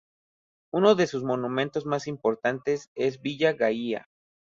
Uno 0.73 0.95
de 0.95 1.05
sus 1.05 1.23
monumentos 1.23 1.85
más 1.85 2.07
importantes 2.07 2.89
es 2.95 3.21
Villa 3.21 3.53
Gaia. 3.53 4.09